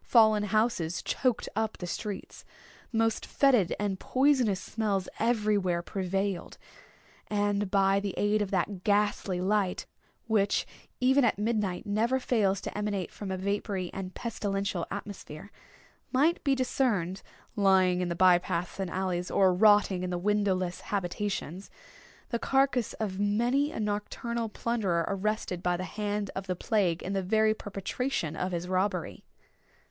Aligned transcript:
Fallen 0.00 0.42
houses 0.44 1.02
choked 1.02 1.48
up 1.56 1.76
the 1.76 1.86
streets. 1.86 2.44
The 2.92 2.98
most 2.98 3.24
fetid 3.26 3.74
and 3.78 3.98
poisonous 4.00 4.60
smells 4.60 5.08
everywhere 5.18 5.82
prevailed;—and 5.82 7.70
by 7.70 7.98
the 8.00 8.14
aid 8.18 8.42
of 8.42 8.50
that 8.50 8.84
ghastly 8.84 9.40
light 9.40 9.86
which, 10.26 10.66
even 11.00 11.24
at 11.24 11.38
midnight, 11.38 11.86
never 11.86 12.18
fails 12.18 12.60
to 12.62 12.76
emanate 12.76 13.10
from 13.10 13.30
a 13.30 13.38
vapory 13.38 13.90
and 13.94 14.14
pestilential 14.14 14.86
atmosphere, 14.90 15.50
might 16.10 16.42
be 16.44 16.54
discerned 16.54 17.22
lying 17.56 18.00
in 18.02 18.08
the 18.08 18.14
by 18.16 18.36
paths 18.38 18.78
and 18.80 18.90
alleys, 18.90 19.30
or 19.30 19.52
rotting 19.54 20.02
in 20.02 20.10
the 20.10 20.18
windowless 20.18 20.82
habitations, 20.82 21.70
the 22.30 22.38
carcass 22.38 22.92
of 22.94 23.18
many 23.20 23.72
a 23.72 23.80
nocturnal 23.80 24.48
plunderer 24.50 25.04
arrested 25.08 25.62
by 25.62 25.76
the 25.76 25.84
hand 25.84 26.30
of 26.34 26.46
the 26.46 26.56
plague 26.56 27.02
in 27.02 27.12
the 27.14 27.22
very 27.22 27.52
perpetration 27.54 28.36
of 28.36 28.52
his 28.52 28.68
robbery. 28.68 29.24